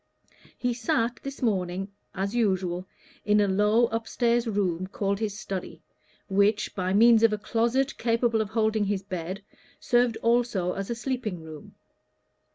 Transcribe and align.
He 0.57 0.73
sat 0.73 1.19
this 1.21 1.43
morning, 1.43 1.91
as 2.15 2.33
usual, 2.33 2.87
in 3.23 3.39
a 3.39 3.47
low 3.47 3.85
up 3.85 4.07
stairs 4.07 4.47
room, 4.47 4.87
called 4.87 5.19
his 5.19 5.39
study, 5.39 5.83
which, 6.27 6.73
by 6.73 6.91
means 6.91 7.21
of 7.21 7.33
a 7.33 7.37
closet 7.37 7.95
capable 7.99 8.41
of 8.41 8.49
holding 8.49 8.85
his 8.85 9.03
bed, 9.03 9.43
served 9.79 10.17
also 10.23 10.73
as 10.73 10.89
a 10.89 10.95
sleeping 10.95 11.43
room. 11.43 11.75